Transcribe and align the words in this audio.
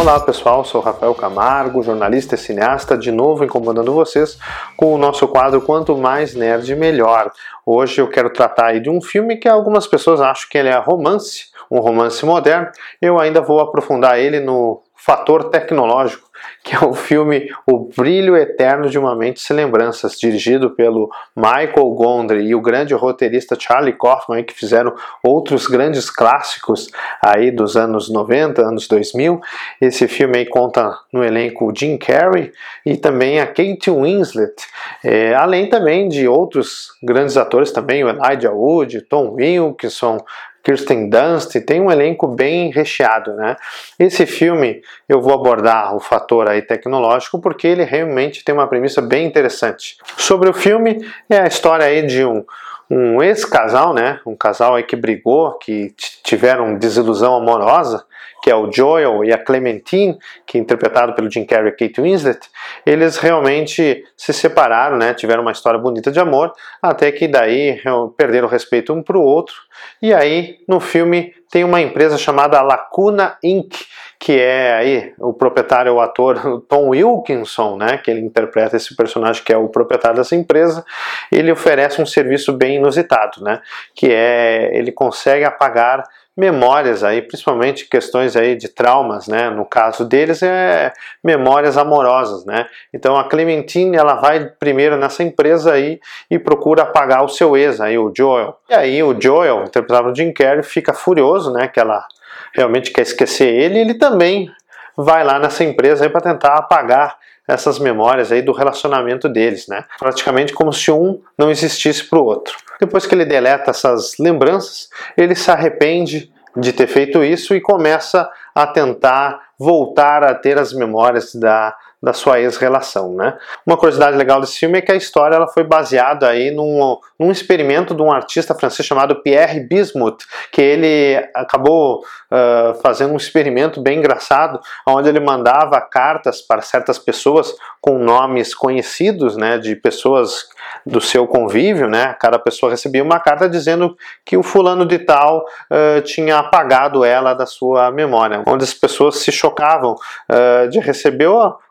Olá 0.00 0.18
pessoal, 0.18 0.64
sou 0.64 0.80
Rafael 0.80 1.14
Camargo, 1.14 1.82
jornalista 1.82 2.34
e 2.34 2.38
cineasta, 2.38 2.96
de 2.96 3.12
novo 3.12 3.44
incomodando 3.44 3.92
vocês 3.92 4.38
com 4.74 4.94
o 4.94 4.96
nosso 4.96 5.28
quadro 5.28 5.60
Quanto 5.60 5.94
Mais 5.94 6.34
Nerd 6.34 6.74
Melhor. 6.74 7.30
Hoje 7.66 8.00
eu 8.00 8.08
quero 8.08 8.30
tratar 8.30 8.80
de 8.80 8.88
um 8.88 9.02
filme 9.02 9.36
que 9.36 9.46
algumas 9.46 9.86
pessoas 9.86 10.18
acham 10.22 10.48
que 10.50 10.56
ele 10.56 10.70
é 10.70 10.78
romance, 10.78 11.48
um 11.70 11.80
romance 11.80 12.24
moderno. 12.24 12.68
Eu 12.98 13.20
ainda 13.20 13.42
vou 13.42 13.60
aprofundar 13.60 14.18
ele 14.18 14.40
no 14.40 14.80
fator 15.00 15.44
tecnológico, 15.44 16.28
que 16.62 16.74
é 16.74 16.78
o 16.84 16.92
filme 16.92 17.50
O 17.66 17.90
Brilho 17.96 18.36
Eterno 18.36 18.90
de 18.90 18.98
uma 18.98 19.16
Mente 19.16 19.40
Sem 19.40 19.56
Lembranças, 19.56 20.18
dirigido 20.18 20.70
pelo 20.70 21.10
Michael 21.34 21.90
Gondry 21.90 22.46
e 22.46 22.54
o 22.54 22.60
grande 22.60 22.92
roteirista 22.92 23.56
Charlie 23.58 23.96
Kaufman, 23.96 24.42
que 24.44 24.52
fizeram 24.52 24.94
outros 25.22 25.66
grandes 25.66 26.10
clássicos 26.10 26.90
aí 27.24 27.50
dos 27.50 27.76
anos 27.76 28.10
90, 28.10 28.60
anos 28.62 28.86
2000. 28.86 29.40
Esse 29.80 30.06
filme 30.06 30.44
conta 30.46 30.98
no 31.12 31.24
elenco 31.24 31.72
Jim 31.74 31.96
Carrey 31.96 32.52
e 32.84 32.96
também 32.96 33.40
a 33.40 33.46
Kate 33.46 33.90
Winslet, 33.90 34.54
é, 35.02 35.34
além 35.34 35.68
também 35.68 36.08
de 36.08 36.28
outros 36.28 36.92
grandes 37.02 37.38
atores 37.38 37.72
também, 37.72 38.04
o 38.04 38.08
Elijah 38.08 38.52
Wood, 38.52 39.00
Tom 39.02 39.32
Wilkinson, 39.32 40.18
Kirsten 40.62 41.08
Dunst, 41.08 41.54
tem 41.66 41.80
um 41.80 41.90
elenco 41.90 42.26
bem 42.26 42.70
recheado, 42.70 43.34
né? 43.34 43.56
Esse 43.98 44.26
filme 44.26 44.82
eu 45.08 45.20
vou 45.20 45.34
abordar 45.34 45.94
o 45.94 46.00
fator 46.00 46.48
aí 46.48 46.62
tecnológico 46.62 47.40
porque 47.40 47.66
ele 47.66 47.84
realmente 47.84 48.44
tem 48.44 48.54
uma 48.54 48.66
premissa 48.66 49.00
bem 49.00 49.26
interessante. 49.26 49.96
Sobre 50.16 50.48
o 50.48 50.52
filme 50.52 51.04
é 51.28 51.40
a 51.40 51.46
história 51.46 51.86
aí 51.86 52.06
de 52.06 52.24
um 52.24 52.44
um 52.90 53.22
ex-casal, 53.22 53.94
né, 53.94 54.18
um 54.26 54.34
casal 54.34 54.74
aí 54.74 54.82
que 54.82 54.96
brigou, 54.96 55.52
que 55.58 55.94
tiveram 56.24 56.76
desilusão 56.76 57.36
amorosa, 57.36 58.04
que 58.42 58.50
é 58.50 58.54
o 58.54 58.70
Joel 58.70 59.24
e 59.24 59.32
a 59.32 59.38
Clementine, 59.38 60.18
que 60.46 60.58
é 60.58 60.60
interpretado 60.60 61.14
pelo 61.14 61.30
Jim 61.30 61.44
Carrey 61.44 61.72
e 61.72 61.76
Kate 61.76 62.00
Winslet, 62.00 62.40
eles 62.84 63.16
realmente 63.16 64.04
se 64.16 64.32
separaram, 64.32 64.96
né, 64.96 65.14
tiveram 65.14 65.42
uma 65.42 65.52
história 65.52 65.78
bonita 65.78 66.10
de 66.10 66.20
amor, 66.20 66.52
até 66.82 67.10
que 67.12 67.28
daí 67.28 67.80
perderam 68.16 68.48
o 68.48 68.50
respeito 68.50 68.92
um 68.92 69.02
para 69.02 69.18
o 69.18 69.22
outro, 69.22 69.54
e 70.00 70.12
aí 70.12 70.58
no 70.66 70.80
filme 70.80 71.34
tem 71.50 71.64
uma 71.64 71.80
empresa 71.80 72.16
chamada 72.16 72.60
Lacuna 72.62 73.36
Inc., 73.42 73.74
que 74.18 74.38
é 74.38 74.74
aí 74.74 75.14
o 75.18 75.32
proprietário, 75.32 75.94
o 75.94 76.00
ator 76.00 76.62
Tom 76.68 76.88
Wilkinson, 76.90 77.76
né, 77.76 77.96
que 77.96 78.10
ele 78.10 78.20
interpreta 78.20 78.76
esse 78.76 78.94
personagem 78.94 79.42
que 79.42 79.52
é 79.52 79.56
o 79.56 79.68
proprietário 79.68 80.18
dessa 80.18 80.36
empresa, 80.36 80.84
ele 81.32 81.50
oferece 81.50 82.02
um 82.02 82.06
serviço 82.06 82.52
bem 82.52 82.76
inusitado, 82.76 83.42
né, 83.42 83.60
que 83.94 84.12
é 84.12 84.70
ele 84.74 84.92
consegue 84.92 85.44
apagar 85.44 86.04
memórias 86.36 87.04
aí, 87.04 87.20
principalmente 87.20 87.86
questões 87.86 88.34
aí 88.36 88.56
de 88.56 88.68
traumas, 88.68 89.26
né? 89.28 89.50
No 89.50 89.66
caso 89.66 90.04
deles 90.06 90.42
é 90.42 90.92
memórias 91.22 91.76
amorosas, 91.76 92.46
né? 92.46 92.66
Então 92.94 93.16
a 93.16 93.28
Clementine 93.28 93.96
ela 93.96 94.14
vai 94.14 94.46
primeiro 94.58 94.96
nessa 94.96 95.22
empresa 95.22 95.72
aí 95.72 96.00
e 96.30 96.38
procura 96.38 96.82
apagar 96.82 97.24
o 97.24 97.28
seu 97.28 97.56
ex 97.56 97.80
aí, 97.80 97.98
o 97.98 98.12
Joel. 98.16 98.56
E 98.70 98.74
aí 98.74 99.02
o 99.02 99.14
Joel, 99.20 99.64
interpretado 99.64 100.08
por 100.08 100.16
Jim 100.16 100.32
Carrey, 100.32 100.62
fica 100.62 100.94
furioso, 100.94 101.39
né? 101.46 101.68
Que 101.68 101.80
ela 101.80 102.04
realmente 102.52 102.90
quer 102.90 103.02
esquecer 103.02 103.48
ele. 103.48 103.78
Ele 103.78 103.94
também 103.94 104.50
vai 104.96 105.24
lá 105.24 105.38
nessa 105.38 105.64
empresa 105.64 106.08
para 106.10 106.20
tentar 106.20 106.54
apagar 106.54 107.16
essas 107.46 107.78
memórias 107.78 108.30
aí 108.30 108.42
do 108.42 108.52
relacionamento 108.52 109.28
deles, 109.28 109.66
né? 109.66 109.84
Praticamente 109.98 110.52
como 110.52 110.72
se 110.72 110.90
um 110.90 111.20
não 111.36 111.50
existisse 111.50 112.04
para 112.04 112.18
o 112.18 112.24
outro. 112.24 112.56
Depois 112.78 113.06
que 113.06 113.14
ele 113.14 113.24
deleta 113.24 113.70
essas 113.70 114.16
lembranças, 114.18 114.88
ele 115.16 115.34
se 115.34 115.50
arrepende 115.50 116.32
de 116.56 116.72
ter 116.72 116.86
feito 116.86 117.22
isso 117.22 117.54
e 117.54 117.60
começa 117.60 118.28
a 118.54 118.66
tentar 118.66 119.40
voltar 119.58 120.24
a 120.24 120.34
ter 120.34 120.58
as 120.58 120.72
memórias 120.72 121.34
da, 121.34 121.74
da 122.02 122.14
sua 122.14 122.40
ex-relação, 122.40 123.14
né? 123.14 123.36
Uma 123.66 123.76
curiosidade 123.76 124.16
legal 124.16 124.40
desse 124.40 124.58
filme 124.58 124.78
é 124.78 124.80
que 124.80 124.90
a 124.90 124.96
história 124.96 125.36
ela 125.36 125.46
foi 125.46 125.64
baseada 125.64 126.28
aí 126.28 126.50
num, 126.50 126.98
num 127.18 127.30
experimento 127.30 127.94
de 127.94 128.00
um 128.00 128.10
artista 128.10 128.54
francês 128.54 128.86
chamado 128.86 129.22
Pierre 129.22 129.60
Bismuth, 129.60 130.24
que 130.50 130.62
ele 130.62 131.28
acabou 131.34 131.98
uh, 131.98 132.74
fazendo 132.82 133.12
um 133.12 133.18
experimento 133.18 133.82
bem 133.82 133.98
engraçado, 133.98 134.60
onde 134.88 135.10
ele 135.10 135.20
mandava 135.20 135.78
cartas 135.80 136.40
para 136.40 136.62
certas 136.62 136.98
pessoas 136.98 137.54
com 137.82 137.98
nomes 137.98 138.54
conhecidos, 138.54 139.36
né, 139.36 139.58
de 139.58 139.76
pessoas 139.76 140.48
do 140.86 141.00
seu 141.00 141.26
convívio, 141.26 141.88
né? 141.88 142.14
Cada 142.18 142.38
pessoa 142.38 142.70
recebia 142.70 143.02
uma 143.02 143.20
carta 143.20 143.48
dizendo 143.48 143.96
que 144.24 144.36
o 144.36 144.42
fulano 144.42 144.86
de 144.86 144.98
tal 144.98 145.44
uh, 145.70 146.00
tinha 146.02 146.38
apagado 146.38 147.04
ela 147.04 147.34
da 147.34 147.44
sua 147.44 147.90
memória, 147.90 148.42
onde 148.46 148.64
as 148.64 148.72
pessoas 148.72 149.16
se 149.16 149.30
chocavam 149.30 149.94
uh, 149.94 150.68
de 150.68 150.78
receber 150.78 151.28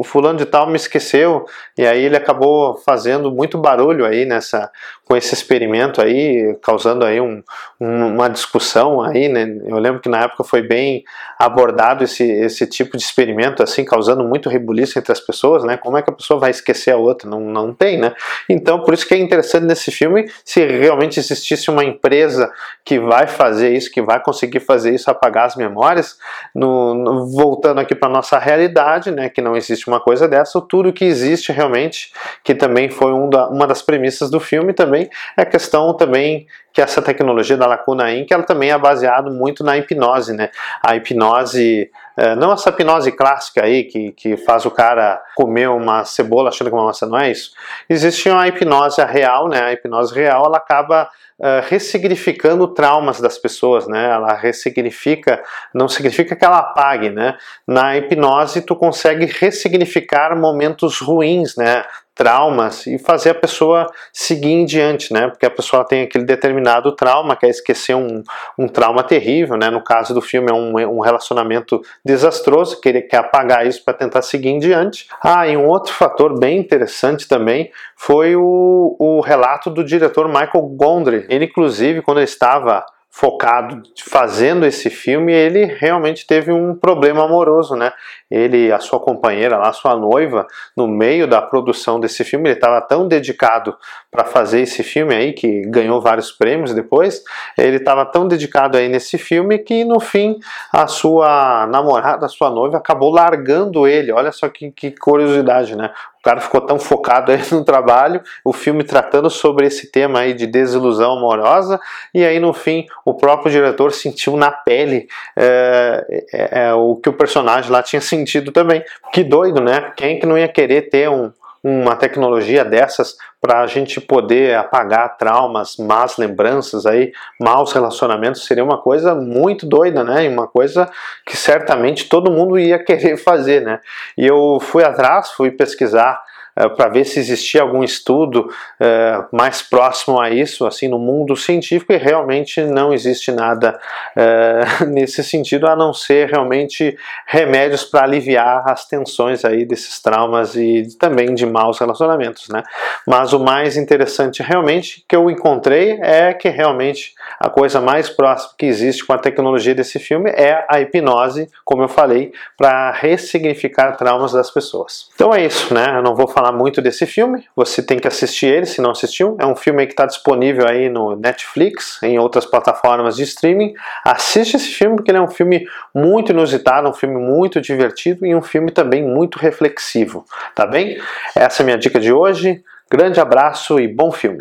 o 0.00 0.02
fulano 0.02 0.38
de 0.38 0.46
tal 0.46 0.66
me 0.66 0.76
esqueceu 0.76 1.44
e 1.76 1.86
aí 1.86 2.02
ele 2.02 2.16
acabou 2.16 2.74
fazendo 2.74 3.30
muito 3.30 3.58
barulho 3.58 4.06
aí 4.06 4.24
nessa 4.24 4.70
com 5.04 5.14
esse 5.14 5.34
experimento 5.34 6.00
aí 6.00 6.56
causando 6.62 7.04
aí 7.04 7.20
um, 7.20 7.42
um, 7.78 8.06
uma 8.06 8.30
discussão 8.30 9.02
aí 9.02 9.28
né? 9.28 9.46
Eu 9.66 9.76
lembro 9.76 10.00
que 10.00 10.08
na 10.08 10.22
época 10.22 10.42
foi 10.42 10.62
bem 10.62 11.04
abordado 11.38 12.02
esse, 12.02 12.24
esse 12.24 12.66
tipo 12.66 12.96
de 12.96 13.02
experimento 13.02 13.62
assim 13.62 13.84
causando 13.84 14.24
muito 14.24 14.48
rebuliço 14.48 14.98
entre 14.98 15.12
as 15.12 15.20
pessoas 15.20 15.64
né? 15.64 15.76
Como 15.76 15.98
é 15.98 16.02
que 16.02 16.08
a 16.08 16.14
pessoa 16.14 16.40
vai 16.40 16.50
esquecer 16.50 16.92
a 16.92 16.96
outra? 16.96 17.28
Não, 17.28 17.40
não 17.40 17.74
tem 17.74 17.98
né? 17.98 18.14
Então 18.48 18.82
por 18.82 18.94
isso 18.94 19.06
que 19.06 19.12
é 19.12 19.18
interessante 19.18 19.66
nesse 19.66 19.90
filme 19.90 20.30
se 20.42 20.64
realmente 20.64 21.20
existisse 21.20 21.70
uma 21.70 21.84
empresa 21.84 22.50
que 22.86 22.98
vai 22.98 23.26
fazer 23.26 23.76
isso 23.76 23.90
que 23.90 24.00
vai 24.00 24.18
conseguir 24.22 24.60
fazer 24.60 24.94
isso 24.94 25.10
apagar 25.10 25.44
as 25.44 25.56
memórias 25.56 26.16
no, 26.54 26.94
no 26.94 27.26
voltando 27.26 27.80
aqui 27.80 27.94
para 27.94 28.08
nossa 28.08 28.38
realidade 28.38 29.10
né? 29.10 29.28
Que 29.28 29.42
não 29.42 29.54
existe 29.54 29.89
uma 29.90 30.00
coisa 30.00 30.26
dessa, 30.28 30.60
tudo 30.60 30.92
que 30.92 31.04
existe 31.04 31.52
realmente, 31.52 32.12
que 32.42 32.54
também 32.54 32.88
foi 32.88 33.12
um 33.12 33.28
da, 33.28 33.48
uma 33.48 33.66
das 33.66 33.82
premissas 33.82 34.30
do 34.30 34.40
filme 34.40 34.72
também, 34.72 35.10
é 35.36 35.42
a 35.42 35.46
questão 35.46 35.94
também 35.94 36.46
que 36.72 36.80
essa 36.80 37.02
tecnologia 37.02 37.56
da 37.56 37.66
Lacuna 37.66 38.12
Inc. 38.12 38.30
ela 38.30 38.44
também 38.44 38.70
é 38.70 38.78
baseado 38.78 39.30
muito 39.30 39.64
na 39.64 39.76
hipnose, 39.76 40.32
né? 40.32 40.50
A 40.82 40.94
hipnose, 40.96 41.90
é, 42.20 42.36
não 42.36 42.52
essa 42.52 42.68
hipnose 42.68 43.10
clássica 43.12 43.64
aí 43.64 43.84
que, 43.84 44.12
que 44.12 44.36
faz 44.36 44.66
o 44.66 44.70
cara 44.70 45.22
comer 45.34 45.70
uma 45.70 46.04
cebola 46.04 46.50
achando 46.50 46.68
que 46.68 46.76
é 46.76 46.78
uma 46.78 46.84
maçã, 46.84 47.06
não 47.06 47.18
é 47.18 47.30
isso. 47.30 47.52
Existe 47.88 48.28
uma 48.28 48.46
hipnose 48.46 49.02
real, 49.06 49.48
né? 49.48 49.62
A 49.62 49.72
hipnose 49.72 50.14
real 50.14 50.44
ela 50.44 50.58
acaba 50.58 51.08
uh, 51.38 51.66
ressignificando 51.66 52.68
traumas 52.68 53.22
das 53.22 53.38
pessoas, 53.38 53.88
né? 53.88 54.10
Ela 54.10 54.34
ressignifica, 54.34 55.42
não 55.72 55.88
significa 55.88 56.36
que 56.36 56.44
ela 56.44 56.58
apague, 56.58 57.08
né? 57.08 57.38
Na 57.66 57.96
hipnose 57.96 58.60
tu 58.60 58.76
consegue 58.76 59.24
ressignificar 59.24 60.36
momentos 60.36 61.00
ruins, 61.00 61.56
né? 61.56 61.84
Traumas 62.20 62.86
e 62.86 62.98
fazer 62.98 63.30
a 63.30 63.34
pessoa 63.34 63.86
seguir 64.12 64.52
em 64.52 64.66
diante, 64.66 65.10
né? 65.10 65.28
Porque 65.28 65.46
a 65.46 65.50
pessoa 65.50 65.86
tem 65.86 66.02
aquele 66.02 66.22
determinado 66.22 66.94
trauma, 66.94 67.34
quer 67.34 67.48
esquecer 67.48 67.94
um, 67.94 68.22
um 68.58 68.68
trauma 68.68 69.02
terrível, 69.02 69.56
né? 69.56 69.70
No 69.70 69.82
caso 69.82 70.12
do 70.12 70.20
filme 70.20 70.50
é 70.50 70.54
um, 70.54 70.98
um 70.98 71.00
relacionamento 71.00 71.80
desastroso, 72.04 72.78
que 72.78 72.90
ele 72.90 73.00
quer 73.00 73.20
apagar 73.20 73.66
isso 73.66 73.82
para 73.82 73.94
tentar 73.94 74.20
seguir 74.20 74.50
em 74.50 74.58
diante. 74.58 75.06
Ah, 75.24 75.48
e 75.48 75.56
um 75.56 75.66
outro 75.66 75.94
fator 75.94 76.38
bem 76.38 76.58
interessante 76.58 77.26
também 77.26 77.72
foi 77.96 78.36
o, 78.36 78.96
o 78.98 79.20
relato 79.22 79.70
do 79.70 79.82
diretor 79.82 80.28
Michael 80.28 80.66
Gondry. 80.76 81.24
Ele, 81.26 81.46
inclusive, 81.46 82.02
quando 82.02 82.18
ele 82.18 82.24
estava 82.24 82.84
focado 83.10 83.82
fazendo 84.08 84.64
esse 84.64 84.88
filme, 84.88 85.32
ele 85.32 85.64
realmente 85.64 86.26
teve 86.26 86.52
um 86.52 86.74
problema 86.74 87.24
amoroso, 87.24 87.74
né? 87.74 87.92
Ele, 88.30 88.72
a 88.72 88.78
sua 88.78 89.00
companheira, 89.00 89.58
a 89.60 89.72
sua 89.72 89.96
noiva, 89.96 90.46
no 90.76 90.86
meio 90.86 91.26
da 91.26 91.42
produção 91.42 91.98
desse 91.98 92.22
filme, 92.22 92.48
ele 92.48 92.56
estava 92.56 92.80
tão 92.80 93.08
dedicado 93.08 93.76
para 94.10 94.24
fazer 94.24 94.60
esse 94.60 94.82
filme 94.82 95.14
aí, 95.14 95.32
que 95.32 95.62
ganhou 95.62 96.00
vários 96.00 96.30
prêmios 96.30 96.74
depois, 96.74 97.22
ele 97.56 97.76
estava 97.76 98.04
tão 98.06 98.26
dedicado 98.26 98.76
aí 98.76 98.88
nesse 98.88 99.18
filme 99.18 99.58
que 99.58 99.84
no 99.84 100.00
fim 100.00 100.38
a 100.72 100.86
sua 100.86 101.66
namorada, 101.68 102.26
a 102.26 102.28
sua 102.28 102.50
noiva, 102.50 102.78
acabou 102.78 103.10
largando 103.10 103.86
ele. 103.86 104.12
Olha 104.12 104.32
só 104.32 104.48
que, 104.48 104.70
que 104.70 104.90
curiosidade, 104.92 105.76
né? 105.76 105.90
O 106.18 106.22
cara 106.22 106.38
ficou 106.38 106.60
tão 106.60 106.78
focado 106.78 107.32
aí 107.32 107.40
no 107.50 107.64
trabalho, 107.64 108.20
o 108.44 108.52
filme 108.52 108.84
tratando 108.84 109.30
sobre 109.30 109.66
esse 109.66 109.90
tema 109.90 110.20
aí 110.20 110.34
de 110.34 110.46
desilusão 110.46 111.16
amorosa, 111.16 111.80
e 112.12 112.22
aí 112.24 112.38
no 112.38 112.52
fim 112.52 112.84
o 113.06 113.14
próprio 113.14 113.50
diretor 113.50 113.90
sentiu 113.90 114.36
na 114.36 114.50
pele 114.50 115.08
é, 115.34 116.24
é, 116.30 116.64
é, 116.66 116.74
o 116.74 116.96
que 116.96 117.08
o 117.08 117.14
personagem 117.14 117.70
lá 117.70 117.82
tinha 117.82 118.02
sentido 118.02 118.19
também. 118.52 118.84
Que 119.12 119.24
doido, 119.24 119.60
né? 119.60 119.92
Quem 119.96 120.18
que 120.18 120.26
não 120.26 120.38
ia 120.38 120.48
querer 120.48 120.88
ter 120.90 121.08
um, 121.08 121.32
uma 121.62 121.94
tecnologia 121.94 122.64
dessas 122.64 123.16
para 123.40 123.60
a 123.60 123.66
gente 123.66 124.00
poder 124.00 124.56
apagar 124.56 125.16
traumas, 125.16 125.76
más 125.76 126.16
lembranças 126.16 126.86
aí, 126.86 127.12
maus 127.40 127.72
relacionamentos, 127.72 128.44
seria 128.44 128.64
uma 128.64 128.78
coisa 128.78 129.14
muito 129.14 129.66
doida, 129.66 130.02
né? 130.02 130.24
E 130.24 130.28
uma 130.28 130.46
coisa 130.46 130.90
que 131.26 131.36
certamente 131.36 132.08
todo 132.08 132.30
mundo 132.30 132.58
ia 132.58 132.78
querer 132.84 133.16
fazer, 133.16 133.60
né? 133.60 133.80
E 134.16 134.26
eu 134.26 134.58
fui 134.60 134.84
atrás, 134.84 135.30
fui 135.30 135.50
pesquisar 135.50 136.22
para 136.68 136.88
ver 136.88 137.04
se 137.04 137.18
existia 137.18 137.62
algum 137.62 137.82
estudo 137.82 138.48
uh, 138.48 139.36
mais 139.36 139.62
próximo 139.62 140.20
a 140.20 140.30
isso, 140.30 140.66
assim, 140.66 140.88
no 140.88 140.98
mundo 140.98 141.36
científico, 141.36 141.92
e 141.92 141.96
realmente 141.96 142.62
não 142.62 142.92
existe 142.92 143.32
nada 143.32 143.78
uh, 144.16 144.84
nesse 144.90 145.22
sentido, 145.24 145.66
a 145.66 145.76
não 145.76 145.92
ser 145.92 146.28
realmente 146.28 146.96
remédios 147.26 147.84
para 147.84 148.04
aliviar 148.04 148.64
as 148.68 148.86
tensões 148.86 149.44
aí 149.44 149.64
desses 149.64 150.00
traumas 150.00 150.54
e 150.54 150.96
também 150.98 151.34
de 151.34 151.46
maus 151.46 151.78
relacionamentos, 151.78 152.48
né? 152.48 152.62
Mas 153.06 153.32
o 153.32 153.40
mais 153.40 153.76
interessante 153.76 154.42
realmente 154.42 155.04
que 155.08 155.16
eu 155.16 155.30
encontrei 155.30 155.98
é 156.02 156.32
que 156.34 156.48
realmente 156.48 157.14
a 157.38 157.48
coisa 157.48 157.80
mais 157.80 158.08
próxima 158.08 158.54
que 158.58 158.66
existe 158.66 159.04
com 159.04 159.12
a 159.12 159.18
tecnologia 159.18 159.74
desse 159.74 159.98
filme 159.98 160.30
é 160.30 160.64
a 160.68 160.80
hipnose, 160.80 161.48
como 161.64 161.82
eu 161.82 161.88
falei, 161.88 162.32
para 162.56 162.90
ressignificar 162.92 163.92
traumas 163.96 164.32
das 164.32 164.50
pessoas. 164.50 165.08
Então 165.14 165.34
é 165.34 165.44
isso, 165.44 165.72
né? 165.72 165.96
Eu 165.96 166.02
não 166.02 166.14
vou 166.14 166.28
falar 166.50 166.52
muito 166.52 166.82
desse 166.82 167.06
filme, 167.06 167.44
você 167.54 167.82
tem 167.82 167.98
que 167.98 168.08
assistir 168.08 168.46
ele 168.46 168.66
se 168.66 168.80
não 168.80 168.90
assistiu. 168.90 169.36
É 169.38 169.46
um 169.46 169.56
filme 169.56 169.86
que 169.86 169.92
está 169.92 170.06
disponível 170.06 170.66
aí 170.68 170.88
no 170.88 171.16
Netflix, 171.16 172.02
em 172.02 172.18
outras 172.18 172.44
plataformas 172.44 173.16
de 173.16 173.22
streaming. 173.22 173.74
Assiste 174.04 174.56
esse 174.56 174.68
filme 174.68 174.96
porque 174.96 175.10
ele 175.10 175.18
é 175.18 175.22
um 175.22 175.28
filme 175.28 175.66
muito 175.94 176.32
inusitado, 176.32 176.88
um 176.88 176.92
filme 176.92 177.16
muito 177.16 177.60
divertido 177.60 178.26
e 178.26 178.34
um 178.34 178.42
filme 178.42 178.70
também 178.70 179.02
muito 179.02 179.38
reflexivo, 179.38 180.24
tá 180.54 180.66
bem? 180.66 181.00
Essa 181.34 181.62
é 181.62 181.64
a 181.64 181.66
minha 181.66 181.78
dica 181.78 182.00
de 182.00 182.12
hoje. 182.12 182.62
Grande 182.90 183.20
abraço 183.20 183.78
e 183.78 183.86
bom 183.86 184.10
filme! 184.10 184.38